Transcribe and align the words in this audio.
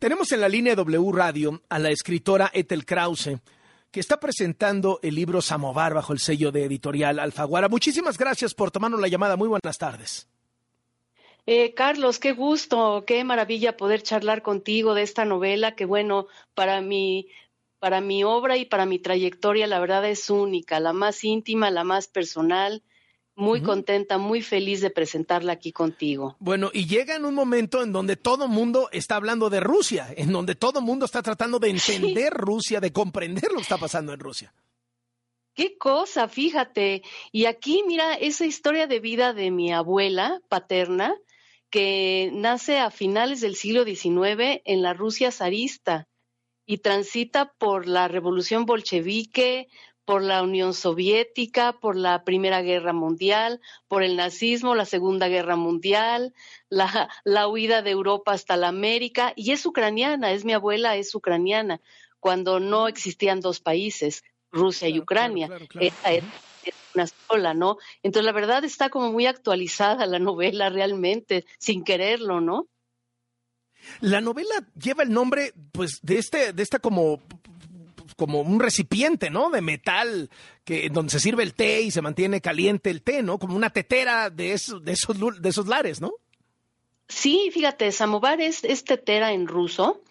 Tenemos 0.00 0.32
en 0.32 0.40
la 0.40 0.48
línea 0.48 0.74
W 0.74 1.12
Radio 1.12 1.60
a 1.68 1.78
la 1.78 1.90
escritora 1.90 2.50
Ethel 2.54 2.86
Krause, 2.86 3.38
que 3.90 4.00
está 4.00 4.18
presentando 4.18 4.98
el 5.02 5.14
libro 5.14 5.42
Samovar 5.42 5.92
bajo 5.92 6.14
el 6.14 6.20
sello 6.20 6.50
de 6.50 6.64
editorial 6.64 7.18
Alfaguara. 7.18 7.68
Muchísimas 7.68 8.16
gracias 8.16 8.54
por 8.54 8.70
tomarnos 8.70 8.98
la 8.98 9.08
llamada. 9.08 9.36
Muy 9.36 9.48
buenas 9.48 9.76
tardes. 9.76 10.26
Eh, 11.44 11.74
Carlos, 11.74 12.18
qué 12.18 12.32
gusto, 12.32 13.04
qué 13.06 13.22
maravilla 13.24 13.76
poder 13.76 14.02
charlar 14.02 14.40
contigo 14.40 14.94
de 14.94 15.02
esta 15.02 15.26
novela 15.26 15.76
que, 15.76 15.84
bueno, 15.84 16.28
para 16.54 16.80
mi, 16.80 17.28
para 17.78 18.00
mi 18.00 18.24
obra 18.24 18.56
y 18.56 18.64
para 18.64 18.86
mi 18.86 19.00
trayectoria, 19.00 19.66
la 19.66 19.80
verdad 19.80 20.06
es 20.06 20.30
única, 20.30 20.80
la 20.80 20.94
más 20.94 21.24
íntima, 21.24 21.70
la 21.70 21.84
más 21.84 22.08
personal 22.08 22.82
muy 23.40 23.62
contenta, 23.62 24.18
muy 24.18 24.42
feliz 24.42 24.80
de 24.80 24.90
presentarla 24.90 25.54
aquí 25.54 25.72
contigo. 25.72 26.36
Bueno, 26.38 26.70
y 26.72 26.86
llega 26.86 27.16
en 27.16 27.24
un 27.24 27.34
momento 27.34 27.82
en 27.82 27.92
donde 27.92 28.16
todo 28.16 28.44
el 28.44 28.50
mundo 28.50 28.88
está 28.92 29.16
hablando 29.16 29.50
de 29.50 29.60
Rusia, 29.60 30.08
en 30.16 30.30
donde 30.30 30.54
todo 30.54 30.78
el 30.80 30.84
mundo 30.84 31.06
está 31.06 31.22
tratando 31.22 31.58
de 31.58 31.70
entender 31.70 32.32
Rusia, 32.32 32.80
de 32.80 32.92
comprender 32.92 33.50
lo 33.50 33.56
que 33.56 33.62
está 33.62 33.78
pasando 33.78 34.12
en 34.12 34.20
Rusia. 34.20 34.54
Qué 35.54 35.76
cosa, 35.76 36.28
fíjate. 36.28 37.02
Y 37.32 37.46
aquí, 37.46 37.82
mira, 37.86 38.14
esa 38.14 38.44
historia 38.46 38.86
de 38.86 39.00
vida 39.00 39.32
de 39.32 39.50
mi 39.50 39.72
abuela 39.72 40.40
paterna, 40.48 41.16
que 41.70 42.30
nace 42.32 42.78
a 42.78 42.90
finales 42.90 43.40
del 43.40 43.56
siglo 43.56 43.84
XIX 43.84 44.60
en 44.64 44.82
la 44.82 44.92
Rusia 44.92 45.30
zarista 45.30 46.08
y 46.66 46.78
transita 46.78 47.52
por 47.58 47.88
la 47.88 48.06
revolución 48.06 48.64
bolchevique, 48.64 49.68
por 50.04 50.22
la 50.22 50.42
Unión 50.42 50.74
Soviética, 50.74 51.72
por 51.72 51.96
la 51.96 52.24
Primera 52.24 52.62
Guerra 52.62 52.92
Mundial, 52.92 53.60
por 53.88 54.02
el 54.02 54.16
nazismo, 54.16 54.74
la 54.74 54.84
Segunda 54.84 55.28
Guerra 55.28 55.56
Mundial, 55.56 56.34
la, 56.68 57.08
la 57.24 57.48
huida 57.48 57.82
de 57.82 57.90
Europa 57.90 58.32
hasta 58.32 58.56
la 58.56 58.68
América, 58.68 59.32
y 59.36 59.52
es 59.52 59.64
ucraniana, 59.66 60.32
es 60.32 60.44
mi 60.44 60.52
abuela, 60.52 60.96
es 60.96 61.14
ucraniana, 61.14 61.80
cuando 62.18 62.60
no 62.60 62.88
existían 62.88 63.40
dos 63.40 63.60
países, 63.60 64.24
Rusia 64.50 64.88
y 64.88 64.98
Ucrania. 64.98 65.48
es 65.74 66.74
una 66.94 67.06
sola, 67.06 67.54
¿no? 67.54 67.78
Entonces, 68.02 68.26
la 68.26 68.32
verdad 68.32 68.64
está 68.64 68.90
como 68.90 69.12
muy 69.12 69.26
actualizada 69.26 70.06
la 70.06 70.18
novela 70.18 70.68
realmente, 70.68 71.46
sin 71.58 71.84
quererlo, 71.84 72.40
¿no? 72.40 72.66
La 74.00 74.20
novela 74.20 74.66
lleva 74.78 75.02
el 75.02 75.12
nombre, 75.12 75.54
pues, 75.72 76.00
de 76.02 76.18
este, 76.18 76.52
de 76.52 76.62
esta 76.62 76.78
como 76.78 77.20
como 78.20 78.42
un 78.42 78.60
recipiente, 78.60 79.30
¿no? 79.30 79.48
De 79.48 79.62
metal, 79.62 80.28
que 80.62 80.90
donde 80.90 81.10
se 81.10 81.20
sirve 81.20 81.42
el 81.42 81.54
té 81.54 81.80
y 81.80 81.90
se 81.90 82.02
mantiene 82.02 82.42
caliente 82.42 82.90
el 82.90 83.00
té, 83.00 83.22
¿no? 83.22 83.38
Como 83.38 83.56
una 83.56 83.70
tetera 83.70 84.28
de 84.28 84.52
esos, 84.52 84.84
de 84.84 84.92
esos, 84.92 85.40
de 85.40 85.48
esos 85.48 85.66
lares, 85.66 86.02
¿no? 86.02 86.12
Sí, 87.08 87.48
fíjate, 87.50 87.90
samovar 87.92 88.42
es, 88.42 88.60
tetera 88.84 89.32
en 89.32 89.46
ruso 89.46 90.02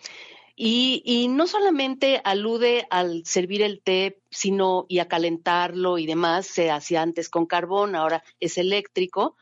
y, 0.56 1.04
y, 1.06 1.28
no 1.28 1.46
solamente 1.46 2.20
alude 2.24 2.88
al 2.90 3.28
servir 3.28 3.62
el 3.62 3.80
té, 3.80 4.18
sino 4.32 4.88
y 4.90 4.98
a 4.98 5.08
calentarlo 5.08 6.00
y 6.00 6.08
demás, 6.08 6.48
se 6.48 6.72
hacía 6.72 7.04
antes 7.04 7.30
con 7.30 7.46
carbón, 7.46 7.96
ahora 7.96 8.24
es 8.40 8.58
eléctrico, 8.58 9.38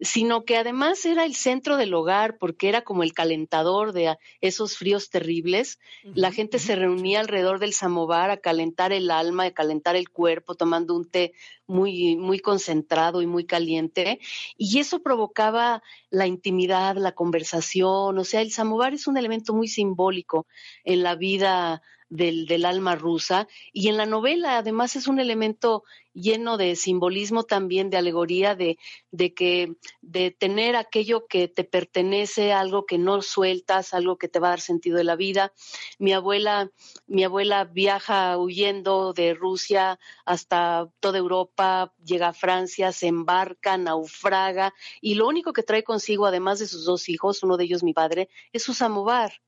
sino 0.00 0.44
que 0.44 0.56
además 0.56 1.04
era 1.04 1.24
el 1.24 1.34
centro 1.34 1.76
del 1.76 1.92
hogar 1.94 2.38
porque 2.38 2.68
era 2.68 2.82
como 2.82 3.02
el 3.02 3.12
calentador 3.12 3.92
de 3.92 4.16
esos 4.40 4.76
fríos 4.76 5.10
terribles. 5.10 5.78
La 6.14 6.30
gente 6.30 6.58
se 6.58 6.76
reunía 6.76 7.20
alrededor 7.20 7.58
del 7.58 7.72
samovar 7.72 8.30
a 8.30 8.36
calentar 8.36 8.92
el 8.92 9.10
alma, 9.10 9.44
a 9.44 9.50
calentar 9.50 9.96
el 9.96 10.08
cuerpo, 10.08 10.54
tomando 10.54 10.94
un 10.94 11.10
té 11.10 11.32
muy, 11.66 12.16
muy 12.16 12.38
concentrado 12.38 13.22
y 13.22 13.26
muy 13.26 13.44
caliente. 13.44 14.20
Y 14.56 14.78
eso 14.78 15.02
provocaba 15.02 15.82
la 16.10 16.26
intimidad, 16.26 16.96
la 16.96 17.12
conversación. 17.12 18.18
O 18.18 18.24
sea, 18.24 18.40
el 18.40 18.52
samovar 18.52 18.94
es 18.94 19.06
un 19.06 19.16
elemento 19.16 19.52
muy 19.52 19.68
simbólico 19.68 20.46
en 20.84 21.02
la 21.02 21.16
vida 21.16 21.82
del, 22.08 22.46
del 22.46 22.64
alma 22.64 22.94
rusa. 22.94 23.48
Y 23.72 23.88
en 23.88 23.96
la 23.96 24.06
novela, 24.06 24.58
además, 24.58 24.96
es 24.96 25.08
un 25.08 25.20
elemento 25.20 25.84
lleno 26.14 26.56
de 26.56 26.74
simbolismo 26.74 27.44
también, 27.44 27.90
de 27.90 27.96
alegoría, 27.96 28.54
de, 28.54 28.78
de 29.10 29.34
que, 29.34 29.76
de 30.00 30.30
tener 30.30 30.76
aquello 30.76 31.26
que 31.26 31.48
te 31.48 31.64
pertenece, 31.64 32.52
algo 32.52 32.86
que 32.86 32.98
no 32.98 33.22
sueltas, 33.22 33.94
algo 33.94 34.18
que 34.18 34.28
te 34.28 34.40
va 34.40 34.48
a 34.48 34.50
dar 34.50 34.60
sentido 34.60 34.98
de 34.98 35.04
la 35.04 35.16
vida. 35.16 35.52
Mi 35.98 36.12
abuela, 36.12 36.70
mi 37.06 37.24
abuela 37.24 37.64
viaja 37.64 38.36
huyendo 38.36 39.12
de 39.12 39.34
Rusia 39.34 39.98
hasta 40.24 40.90
toda 41.00 41.18
Europa, 41.18 41.94
llega 42.04 42.28
a 42.28 42.32
Francia, 42.34 42.92
se 42.92 43.06
embarca, 43.06 43.78
naufraga, 43.78 44.74
y 45.00 45.14
lo 45.14 45.28
único 45.28 45.52
que 45.52 45.62
trae 45.62 45.84
consigo, 45.84 46.26
además 46.26 46.58
de 46.58 46.66
sus 46.66 46.84
dos 46.84 47.08
hijos, 47.08 47.42
uno 47.42 47.56
de 47.56 47.64
ellos 47.64 47.82
mi 47.82 47.92
padre, 47.92 48.28
es 48.52 48.62
su 48.62 48.74
samovar 48.74 49.40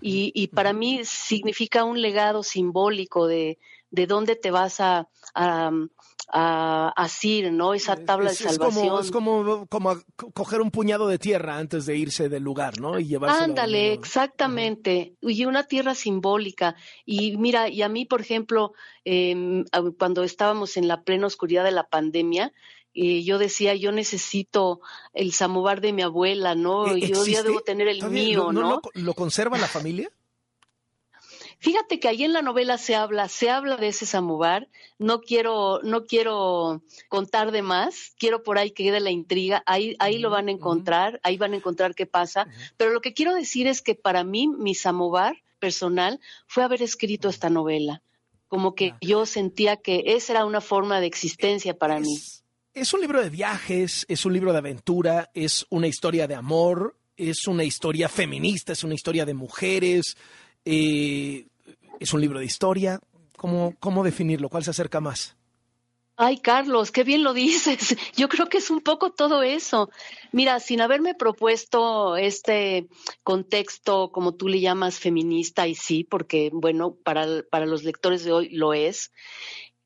y, 0.00 0.32
y, 0.34 0.48
para 0.48 0.72
mí 0.72 1.00
significa 1.04 1.84
un 1.84 2.00
legado 2.00 2.42
simbólico 2.42 3.26
de, 3.26 3.58
de 3.90 4.06
dónde 4.06 4.36
te 4.36 4.50
vas 4.50 4.80
a, 4.80 5.08
a, 5.34 5.70
a 6.32 6.92
asir, 6.96 7.52
¿no? 7.52 7.74
Esa 7.74 7.96
tabla 7.96 8.30
de 8.30 8.36
salvación. 8.36 9.00
Es 9.00 9.10
como, 9.10 9.66
como, 9.66 9.96
coger 10.32 10.60
un 10.60 10.70
puñado 10.70 11.08
de 11.08 11.18
tierra 11.18 11.58
antes 11.58 11.86
de 11.86 11.96
irse 11.96 12.28
del 12.28 12.42
lugar, 12.42 12.80
¿no? 12.80 12.98
Y 12.98 13.06
llevarse. 13.06 13.42
Ándale, 13.42 13.92
exactamente. 13.92 15.14
Y 15.20 15.44
una 15.44 15.64
tierra 15.64 15.94
simbólica. 15.94 16.76
Y 17.04 17.36
mira, 17.36 17.68
y 17.68 17.82
a 17.82 17.88
mí, 17.88 18.04
por 18.04 18.20
ejemplo, 18.20 18.72
eh, 19.04 19.64
cuando 19.98 20.22
estábamos 20.22 20.76
en 20.76 20.86
la 20.86 21.02
plena 21.02 21.26
oscuridad 21.26 21.64
de 21.64 21.72
la 21.72 21.88
pandemia, 21.88 22.52
y 22.92 23.24
yo 23.24 23.38
decía, 23.38 23.74
yo 23.74 23.92
necesito 23.92 24.80
el 25.12 25.32
samovar 25.32 25.80
de 25.80 25.92
mi 25.92 26.02
abuela, 26.02 26.54
¿no? 26.54 26.94
¿E-, 26.94 27.00
yo 27.00 27.24
ya 27.24 27.42
debo 27.42 27.60
tener 27.60 27.88
el 27.88 28.02
mío, 28.10 28.52
¿no? 28.52 28.80
Lo, 28.94 29.14
conserva 29.14 29.58
la 29.58 29.68
familia? 29.68 30.10
Fíjate 31.58 32.00
que 32.00 32.08
ahí 32.08 32.24
en 32.24 32.32
la 32.32 32.40
novela 32.40 32.78
se 32.78 32.96
habla, 32.96 33.28
se 33.28 33.50
habla 33.50 33.76
de 33.76 33.88
ese 33.88 34.06
samovar. 34.06 34.68
No 34.98 35.20
quiero, 35.20 35.80
no 35.82 36.06
quiero 36.06 36.82
contar 37.08 37.52
de 37.52 37.60
más. 37.60 38.14
Quiero 38.18 38.42
por 38.42 38.56
ahí 38.56 38.70
que 38.70 38.84
quede 38.84 39.00
la 39.00 39.10
intriga. 39.10 39.62
Ahí, 39.66 39.94
ahí 39.98 40.18
lo 40.18 40.30
van 40.30 40.48
a 40.48 40.52
encontrar. 40.52 41.20
Ahí 41.22 41.36
van 41.36 41.52
a 41.52 41.56
encontrar 41.56 41.94
qué 41.94 42.06
pasa. 42.06 42.46
Pero 42.78 42.92
lo 42.92 43.02
que 43.02 43.12
quiero 43.12 43.34
decir 43.34 43.66
es 43.66 43.82
que 43.82 43.94
para 43.94 44.24
mí 44.24 44.48
mi 44.48 44.74
samovar 44.74 45.36
personal 45.58 46.18
fue 46.46 46.64
haber 46.64 46.80
escrito 46.80 47.28
esta 47.28 47.50
novela. 47.50 48.02
Como 48.48 48.74
que 48.74 48.94
yo 49.02 49.26
sentía 49.26 49.76
que 49.76 50.02
esa 50.06 50.32
era 50.32 50.44
una 50.46 50.62
forma 50.62 50.98
de 50.98 51.06
existencia 51.06 51.76
para 51.76 52.00
mí. 52.00 52.16
Es 52.16 52.40
un 52.92 53.00
libro 53.00 53.22
de 53.22 53.30
viajes, 53.30 54.06
es 54.08 54.24
un 54.24 54.32
libro 54.32 54.52
de 54.52 54.58
aventura, 54.58 55.30
es 55.34 55.66
una 55.70 55.86
historia 55.86 56.26
de 56.26 56.34
amor, 56.34 56.96
es 57.16 57.46
una 57.46 57.64
historia 57.64 58.08
feminista, 58.08 58.72
es 58.72 58.84
una 58.84 58.94
historia 58.94 59.26
de 59.26 59.34
mujeres, 59.34 60.16
eh, 60.64 61.46
es 61.98 62.12
un 62.12 62.20
libro 62.20 62.38
de 62.38 62.46
historia. 62.46 63.00
¿Cómo, 63.36 63.74
¿Cómo 63.80 64.04
definirlo? 64.04 64.48
¿Cuál 64.48 64.64
se 64.64 64.70
acerca 64.70 65.00
más? 65.00 65.36
Ay, 66.22 66.36
Carlos, 66.36 66.92
qué 66.92 67.02
bien 67.02 67.22
lo 67.22 67.32
dices. 67.32 67.96
Yo 68.14 68.28
creo 68.28 68.46
que 68.50 68.58
es 68.58 68.70
un 68.70 68.82
poco 68.82 69.10
todo 69.10 69.42
eso. 69.42 69.90
Mira, 70.32 70.60
sin 70.60 70.82
haberme 70.82 71.14
propuesto 71.14 72.18
este 72.18 72.88
contexto, 73.22 74.12
como 74.12 74.34
tú 74.34 74.48
le 74.48 74.60
llamas, 74.60 74.98
feminista, 74.98 75.66
y 75.66 75.74
sí, 75.74 76.04
porque, 76.04 76.50
bueno, 76.52 76.94
para, 76.94 77.26
para 77.50 77.64
los 77.64 77.84
lectores 77.84 78.22
de 78.22 78.32
hoy 78.32 78.50
lo 78.50 78.74
es, 78.74 79.12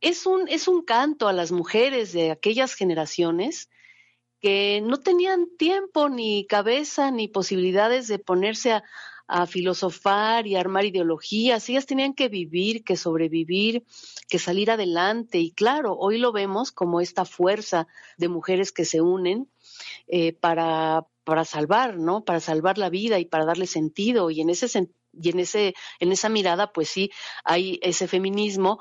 es 0.00 0.27
un, 0.27 0.49
es 0.49 0.69
un 0.69 0.82
canto 0.82 1.28
a 1.28 1.32
las 1.32 1.53
mujeres 1.53 2.12
de 2.12 2.31
aquellas 2.31 2.75
generaciones 2.75 3.69
que 4.41 4.82
no 4.82 5.00
tenían 5.00 5.47
tiempo, 5.56 6.09
ni 6.09 6.47
cabeza, 6.47 7.10
ni 7.10 7.28
posibilidades 7.28 8.09
de 8.09 8.19
ponerse 8.19 8.72
a, 8.72 8.84
a 9.27 9.47
filosofar 9.47 10.47
y 10.47 10.56
armar 10.56 10.84
ideologías. 10.84 11.69
Ellas 11.69 11.87
tenían 11.87 12.15
que 12.15 12.28
vivir, 12.28 12.84
que 12.84 12.97
sobrevivir, 12.97 13.84
que 14.28 14.38
salir 14.38 14.71
adelante. 14.71 15.38
Y 15.38 15.53
claro, 15.53 15.97
hoy 15.97 16.19
lo 16.19 16.33
vemos 16.33 16.72
como 16.72 17.00
esta 17.00 17.25
fuerza 17.25 17.87
de 18.19 18.28
mujeres 18.28 18.72
que 18.72 18.84
se 18.84 19.00
unen 19.00 19.49
eh, 20.06 20.33
para, 20.34 21.06
para 21.25 21.44
salvar, 21.44 21.97
¿no? 21.97 22.25
Para 22.25 22.41
salvar 22.41 22.77
la 22.78 22.91
vida 22.91 23.19
y 23.19 23.25
para 23.25 23.47
darle 23.47 23.66
sentido. 23.66 24.31
Y 24.31 24.41
en 24.41 24.50
ese 24.50 24.88
y 25.16 25.31
en 25.31 25.38
ese, 25.38 25.75
en 26.01 26.10
esa 26.10 26.28
mirada, 26.28 26.72
pues 26.72 26.89
sí, 26.89 27.10
hay 27.45 27.78
ese 27.83 28.09
feminismo, 28.09 28.80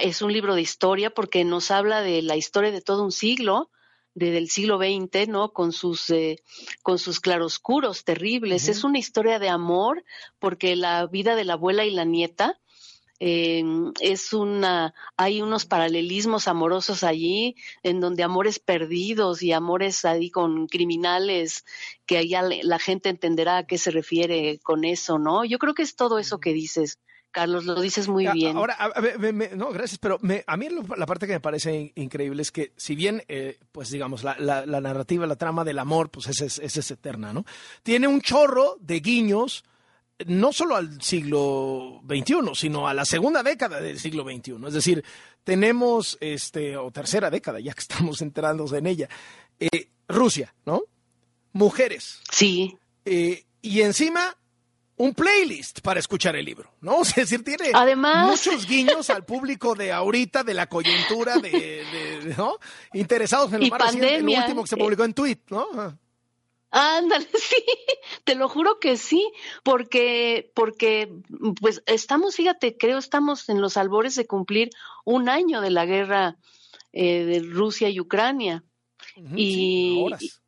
es 0.00 0.22
un 0.22 0.32
libro 0.32 0.54
de 0.54 0.62
historia 0.62 1.10
porque 1.10 1.44
nos 1.44 1.70
habla 1.70 2.00
de 2.00 2.22
la 2.22 2.36
historia 2.36 2.70
de 2.70 2.80
todo 2.80 3.04
un 3.04 3.12
siglo, 3.12 3.70
desde 4.14 4.38
el 4.38 4.48
siglo 4.48 4.78
XX, 4.78 5.28
¿no? 5.28 5.52
Con 5.52 5.72
sus, 5.72 6.08
eh, 6.10 6.42
con 6.82 6.98
sus 6.98 7.20
claroscuros 7.20 8.04
terribles. 8.04 8.68
Es 8.68 8.84
una 8.84 8.98
historia 8.98 9.38
de 9.38 9.48
amor 9.48 10.04
porque 10.38 10.76
la 10.76 11.06
vida 11.06 11.34
de 11.34 11.44
la 11.44 11.54
abuela 11.54 11.84
y 11.84 11.90
la 11.90 12.04
nieta 12.04 12.60
em, 13.20 13.92
es 14.00 14.32
una, 14.32 14.94
hay 15.16 15.40
unos 15.42 15.66
paralelismos 15.66 16.48
amorosos 16.48 17.04
allí, 17.04 17.54
en 17.82 18.00
donde 18.00 18.22
amores 18.22 18.58
perdidos 18.58 19.42
y 19.42 19.52
amores 19.52 20.04
ahí 20.04 20.30
con 20.30 20.66
criminales, 20.68 21.64
que 22.06 22.18
allá 22.18 22.42
la 22.42 22.78
gente 22.78 23.08
entenderá 23.08 23.58
a 23.58 23.66
qué 23.66 23.78
se 23.78 23.90
refiere 23.90 24.58
con 24.60 24.84
eso, 24.84 25.18
¿no? 25.18 25.44
Yo 25.44 25.58
creo 25.58 25.74
que 25.74 25.82
es 25.82 25.96
todo 25.96 26.18
eso 26.18 26.38
que 26.38 26.52
dices. 26.52 26.98
Carlos, 27.34 27.64
lo 27.64 27.80
dices 27.80 28.06
muy 28.06 28.28
bien. 28.28 28.56
Ahora, 28.56 28.78
no, 29.56 29.72
gracias, 29.72 29.98
pero 29.98 30.20
a 30.46 30.56
mí 30.56 30.68
la 30.96 31.04
parte 31.04 31.26
que 31.26 31.32
me 31.32 31.40
parece 31.40 31.92
increíble 31.96 32.40
es 32.42 32.52
que 32.52 32.72
si 32.76 32.94
bien, 32.94 33.24
eh, 33.26 33.58
pues 33.72 33.90
digamos, 33.90 34.22
la, 34.22 34.36
narrativa, 34.64 35.26
la 35.26 35.34
trama 35.34 35.64
del 35.64 35.80
amor, 35.80 36.10
pues 36.10 36.28
es, 36.28 36.60
es, 36.60 36.90
eterna, 36.92 37.32
¿no? 37.32 37.44
Tiene 37.82 38.06
un 38.06 38.20
chorro 38.20 38.76
de 38.78 39.00
guiños 39.00 39.64
no 40.26 40.52
solo 40.52 40.76
al 40.76 41.02
siglo 41.02 42.00
XXI, 42.08 42.54
sino 42.54 42.86
a 42.86 42.94
la 42.94 43.04
segunda 43.04 43.42
década 43.42 43.80
del 43.80 43.98
siglo 43.98 44.22
XXI. 44.22 44.68
Es 44.68 44.74
decir, 44.74 45.04
tenemos, 45.42 46.16
este, 46.20 46.76
o 46.76 46.92
tercera 46.92 47.30
década, 47.30 47.58
ya 47.58 47.74
que 47.74 47.80
estamos 47.80 48.22
entrando 48.22 48.72
en 48.76 48.86
ella, 48.86 49.08
eh, 49.58 49.88
Rusia, 50.06 50.54
¿no? 50.66 50.82
Mujeres. 51.52 52.20
Sí. 52.30 52.78
Eh, 53.04 53.44
y 53.60 53.80
encima 53.80 54.36
un 54.96 55.14
playlist 55.14 55.80
para 55.80 56.00
escuchar 56.00 56.36
el 56.36 56.44
libro, 56.44 56.70
¿no? 56.80 57.02
Es 57.02 57.14
decir, 57.14 57.42
tiene 57.44 57.72
muchos 58.26 58.66
guiños 58.66 59.10
al 59.10 59.24
público 59.24 59.74
de 59.74 59.92
ahorita, 59.92 60.44
de 60.44 60.54
la 60.54 60.68
coyuntura, 60.68 61.36
de, 61.38 62.34
¿no? 62.36 62.58
Interesados 62.92 63.52
en 63.52 63.60
lo 63.60 63.68
más 63.68 63.94
el 63.94 64.28
último 64.28 64.62
que 64.62 64.68
se 64.68 64.76
publicó 64.76 65.04
en 65.04 65.14
tweet, 65.14 65.38
¿no? 65.50 65.98
Ándale, 66.70 67.28
sí, 67.38 67.64
te 68.24 68.34
lo 68.34 68.48
juro 68.48 68.80
que 68.80 68.96
sí, 68.96 69.30
porque, 69.62 70.50
porque, 70.54 71.12
pues 71.60 71.82
estamos, 71.86 72.34
fíjate, 72.34 72.76
creo 72.76 72.98
estamos 72.98 73.48
en 73.48 73.60
los 73.60 73.76
albores 73.76 74.16
de 74.16 74.26
cumplir 74.26 74.70
un 75.04 75.28
año 75.28 75.60
de 75.60 75.70
la 75.70 75.86
guerra 75.86 76.36
eh, 76.92 77.24
de 77.24 77.40
Rusia 77.40 77.88
y 77.90 78.00
Ucrania. 78.00 78.64
y, 79.36 80.04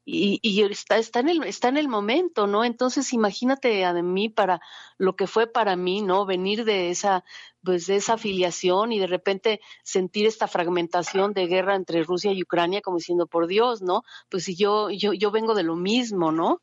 y, 0.09 0.39
y, 0.41 0.63
está, 0.63 0.99
está, 0.99 1.19
en 1.19 1.29
el, 1.29 1.43
está 1.43 1.69
en 1.69 1.77
el 1.77 1.89
momento, 1.89 2.47
¿no? 2.47 2.65
Entonces 2.65 3.13
imagínate 3.13 3.85
a 3.85 3.93
mí 3.93 4.29
para 4.29 4.61
lo 4.99 5.17
que 5.17 5.27
fue 5.27 5.49
para 5.49 5.75
mí, 5.75 6.01
¿no? 6.01 6.25
Venir 6.27 6.65
de 6.65 6.91
esa, 6.91 7.25
pues 7.65 7.89
de 7.89 7.97
esa 7.97 8.13
afiliación 8.13 8.93
y 8.93 9.01
de 9.01 9.09
repente 9.09 9.61
sentir 9.83 10.27
esta 10.27 10.47
fragmentación 10.47 11.33
de 11.33 11.49
guerra 11.49 11.75
entre 11.75 12.05
Rusia 12.05 12.31
y 12.31 12.45
Ucrania 12.45 12.83
como 12.83 12.99
diciendo, 12.99 13.27
por 13.27 13.49
Dios, 13.49 13.83
¿no? 13.83 14.05
Pues 14.29 14.45
si 14.45 14.55
yo, 14.55 14.91
yo, 14.91 15.13
yo 15.13 15.33
vengo 15.33 15.57
de 15.57 15.65
lo 15.65 15.75
mismo, 15.75 16.31
¿no? 16.31 16.63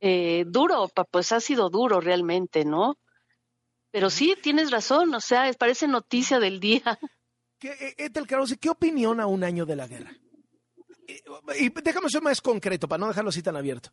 Eh, 0.00 0.44
duro, 0.46 0.90
pues 1.10 1.32
ha 1.32 1.40
sido 1.40 1.68
duro 1.68 2.00
realmente, 2.00 2.64
¿no? 2.64 2.96
Pero 3.90 4.08
sí, 4.08 4.34
tienes 4.42 4.70
razón, 4.70 5.14
o 5.14 5.20
sea, 5.20 5.52
parece 5.58 5.88
noticia 5.88 6.40
del 6.40 6.58
día. 6.58 6.98
¿Qué, 7.58 7.94
Etel 7.98 8.26
¿qué 8.26 8.70
opinión 8.70 9.20
a 9.20 9.26
un 9.26 9.44
año 9.44 9.66
de 9.66 9.76
la 9.76 9.86
guerra? 9.86 10.16
Y 11.58 11.70
déjame 11.82 12.08
ser 12.10 12.22
más 12.22 12.40
concreto 12.40 12.88
para 12.88 13.00
no 13.00 13.08
dejarlo 13.08 13.30
así 13.30 13.42
tan 13.42 13.56
abierto. 13.56 13.90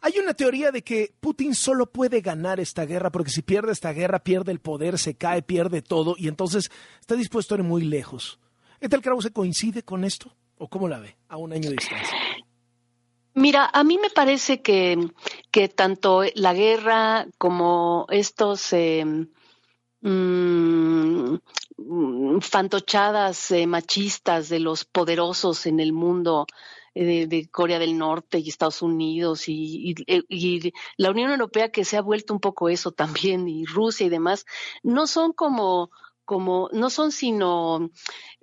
Hay 0.00 0.18
una 0.18 0.34
teoría 0.34 0.72
de 0.72 0.82
que 0.82 1.14
Putin 1.20 1.54
solo 1.54 1.86
puede 1.86 2.20
ganar 2.20 2.60
esta 2.60 2.84
guerra 2.84 3.10
porque 3.10 3.30
si 3.30 3.42
pierde 3.42 3.72
esta 3.72 3.92
guerra 3.92 4.18
pierde 4.18 4.52
el 4.52 4.60
poder, 4.60 4.98
se 4.98 5.14
cae, 5.14 5.42
pierde 5.42 5.82
todo 5.82 6.14
y 6.18 6.28
entonces 6.28 6.70
está 7.00 7.14
dispuesto 7.14 7.54
a 7.54 7.58
ir 7.58 7.64
muy 7.64 7.84
lejos. 7.84 8.38
¿Etel 8.80 9.02
Krause 9.02 9.30
coincide 9.32 9.82
con 9.82 10.04
esto 10.04 10.34
o 10.58 10.68
cómo 10.68 10.88
la 10.88 10.98
ve 10.98 11.16
a 11.28 11.36
un 11.36 11.52
año 11.52 11.70
de 11.70 11.76
distancia? 11.76 12.16
Mira, 13.34 13.68
a 13.72 13.82
mí 13.82 13.98
me 13.98 14.10
parece 14.10 14.62
que, 14.62 14.96
que 15.50 15.68
tanto 15.68 16.22
la 16.34 16.54
guerra 16.54 17.26
como 17.38 18.06
estos 18.10 18.72
eh, 18.72 19.26
Mm, 20.04 21.36
fantochadas 22.40 23.50
eh, 23.50 23.66
machistas 23.66 24.48
de 24.48 24.60
los 24.60 24.84
poderosos 24.84 25.66
en 25.66 25.80
el 25.80 25.92
mundo 25.92 26.46
eh, 26.94 27.26
de, 27.26 27.48
Corea 27.48 27.78
del 27.78 27.98
Norte 27.98 28.38
y 28.38 28.48
Estados 28.48 28.80
Unidos 28.80 29.48
y, 29.48 29.94
y, 30.06 30.72
la 30.96 31.10
Unión 31.10 31.30
Europea 31.30 31.70
que 31.70 31.84
se 31.84 31.96
ha 31.96 32.02
vuelto 32.02 32.32
un 32.32 32.40
poco 32.40 32.68
eso 32.68 32.92
también 32.92 33.48
y 33.48 33.64
Rusia 33.64 34.06
y 34.06 34.10
demás 34.10 34.46
no 34.82 35.06
son 35.06 35.32
como 35.32 35.90
como 36.24 36.68
no 36.72 36.90
son 36.90 37.12
sino 37.12 37.90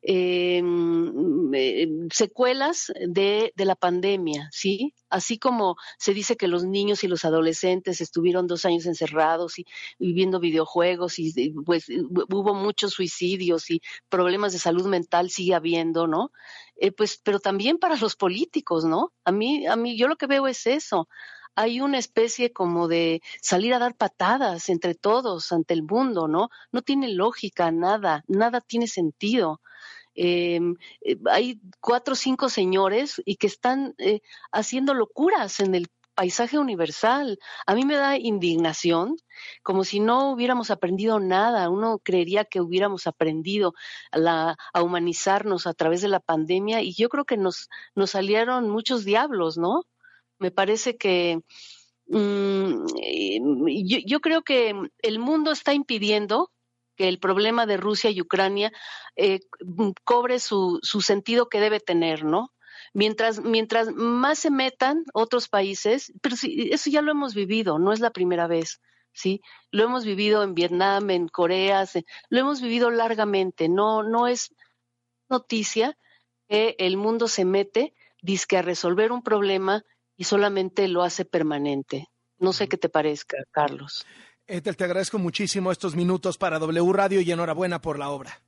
em, 0.02 1.54
eh, 1.54 1.88
secuelas 2.12 2.92
de, 3.08 3.52
de, 3.56 3.66
la 3.66 3.76
pandemia, 3.76 4.50
¿sí? 4.52 4.94
Así 5.10 5.38
como 5.38 5.76
se 5.98 6.14
dice 6.14 6.38
que 6.38 6.48
los 6.48 6.64
niños 6.64 7.04
y 7.04 7.08
los 7.08 7.26
adolescentes 7.26 8.02
estuvieron 8.02 8.48
dos 8.48 8.66
años 8.66 8.86
encerrados 8.86 9.60
y 9.60 9.66
viviendo 10.00 10.40
videojuegos 10.40 11.20
y 11.20 11.52
pues 11.66 11.86
hubo 11.90 12.54
muchos 12.54 12.94
suicidios 12.94 13.70
y 13.70 13.82
problemas 14.10 14.54
de 14.54 14.60
salud 14.60 14.88
mental 14.88 15.30
sigue 15.30 15.56
habiendo, 15.56 16.08
¿no? 16.08 16.32
Eh, 16.78 16.92
pues, 16.92 17.20
pero 17.24 17.40
también 17.40 17.78
para 17.78 17.96
los 17.96 18.16
políticos, 18.16 18.86
¿no? 18.86 19.14
A 19.24 19.32
mí, 19.32 19.68
a 19.68 19.76
mí, 19.76 19.98
yo 19.98 20.08
lo 20.08 20.16
que 20.16 20.28
veo 20.28 20.48
es 20.48 20.66
eso 20.66 21.08
hay 21.56 21.82
una 21.82 21.98
especie 21.98 22.52
como 22.54 22.88
de 22.88 23.22
salir 23.42 23.74
a 23.74 23.80
dar 23.80 23.96
patadas 23.96 24.70
entre 24.70 24.96
todos 24.96 25.52
ante 25.52 25.74
el 25.74 25.84
mundo, 25.84 26.28
¿no? 26.28 26.50
No 26.72 26.82
tiene 26.82 27.10
lógica 27.10 27.72
nada, 27.72 28.24
nada 28.28 28.62
tiene 28.62 28.88
sentido. 28.88 29.62
Em, 30.16 30.76
eh, 31.02 31.18
hay 31.30 31.62
cuatro 31.80 32.14
o 32.14 32.16
cinco 32.16 32.50
señores 32.50 33.22
y 33.26 33.36
que 33.38 33.48
están 33.48 33.96
eh, 33.98 34.22
haciendo 34.52 34.94
locuras 34.94 35.60
en 35.60 35.76
el 35.76 35.88
paisaje 36.16 36.60
universal. 36.60 37.40
A 37.66 37.76
mí 37.76 37.86
me 37.86 37.96
da 37.96 38.18
indignación, 38.18 39.18
como 39.64 39.84
si 39.84 40.00
no 40.00 40.32
hubiéramos 40.32 40.70
aprendido 40.72 41.20
nada. 41.20 41.70
Uno 41.70 42.00
creería 42.00 42.46
que 42.46 42.62
hubiéramos 42.62 43.08
aprendido 43.08 43.74
a, 44.12 44.56
a 44.74 44.84
humanizarnos 44.84 45.68
a 45.68 45.74
través 45.74 46.02
de 46.02 46.10
la 46.10 46.20
pandemia 46.20 46.82
y 46.82 46.94
yo 46.94 47.10
creo 47.10 47.26
que 47.26 47.38
nos, 47.38 47.70
nos 47.96 48.12
salieron 48.12 48.70
muchos 48.70 49.06
diablos, 49.06 49.58
¿no? 49.58 49.84
Me 50.42 50.50
parece 50.50 50.98
que 50.98 51.40
mm, 52.08 52.86
yo, 54.08 54.20
creo 54.22 54.42
que 54.42 54.74
el 55.04 55.20
mundo 55.20 55.52
está 55.52 55.76
impidiendo 55.76 56.52
que 56.96 57.08
el 57.08 57.20
problema 57.20 57.68
de 57.68 57.78
Rusia 57.78 58.10
y 58.10 58.22
Ucrania 58.22 58.72
eh, 59.16 59.42
cobre 60.04 60.40
su, 60.40 60.80
su 60.82 61.02
sentido 61.02 61.48
que 61.48 61.60
debe 61.60 61.80
tener, 61.80 62.24
¿no? 62.24 62.52
Mientras, 62.92 63.40
mientras 63.42 63.94
más 63.94 64.40
se 64.40 64.50
metan 64.50 65.04
otros 65.14 65.48
países, 65.48 66.12
pero 66.24 66.36
sí, 66.36 66.70
eso 66.72 66.90
ya 66.90 67.04
lo 67.04 67.12
hemos 67.12 67.36
vivido, 67.36 67.78
no 67.78 67.94
es 67.94 68.00
la 68.00 68.10
primera 68.10 68.48
vez, 68.48 68.82
¿sí? 69.14 69.42
Lo 69.70 69.84
hemos 69.84 70.06
vivido 70.06 70.42
en 70.42 70.56
Vietnam, 70.56 71.12
en 71.12 71.28
Corea, 71.28 71.86
lo 72.30 72.40
hemos 72.40 72.62
vivido 72.62 72.90
largamente, 72.90 73.70
no, 73.70 74.02
no 74.02 74.28
es 74.28 74.56
noticia 75.30 75.96
que 76.50 76.76
el 76.80 76.98
mundo 76.98 77.28
se 77.28 77.46
mete, 77.46 77.94
disque 78.24 78.58
a 78.58 78.64
resolver 78.64 79.12
un 79.12 79.22
problema 79.22 79.86
y 80.22 80.24
solamente 80.24 80.88
lo 80.88 81.02
hace 81.02 81.26
permanente. 81.26 82.08
No 82.38 82.54
sé 82.54 82.70
qué 82.70 82.78
te 82.78 82.90
parezca, 82.90 83.38
Carlos. 83.50 84.06
Ethel, 84.46 84.78
te 84.78 84.84
agradezco 84.84 85.18
muchísimo 85.18 85.72
estos 85.72 85.96
minutos 85.96 86.38
para 86.38 86.60
W 86.60 86.94
Radio 86.94 87.22
y 87.22 87.32
enhorabuena 87.32 87.82
por 87.82 87.98
la 87.98 88.12
obra. 88.12 88.40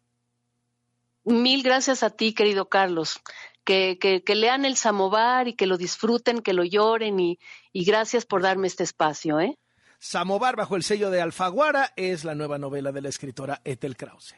Mil 1.23 1.63
gracias 1.63 2.03
a 2.03 2.11
ti, 2.11 2.35
querido 2.35 2.69
Carlos. 2.69 3.19
Que, 3.63 3.97
que, 3.99 4.35
lean 4.35 4.65
el 4.65 4.77
Samovar 4.77 5.47
y 5.47 5.55
que 5.55 5.65
lo 5.65 5.77
disfruten, 5.77 6.43
que 6.43 6.53
lo 6.53 6.63
lloren 6.63 7.19
y, 7.19 7.39
y 7.71 7.85
gracias 7.85 8.23
por 8.23 8.43
darme 8.43 8.67
este 8.67 8.83
espacio. 8.83 9.39
¿eh? 9.39 9.57
Samovar 9.97 10.55
bajo 10.55 10.75
el 10.75 10.83
sello 10.83 11.09
de 11.09 11.23
Alfaguara 11.23 11.91
es 11.95 12.23
la 12.23 12.35
nueva 12.35 12.59
novela 12.59 12.91
de 12.91 13.01
la 13.01 13.09
escritora 13.09 13.61
Ethel 13.63 13.97
Krause. 13.97 14.35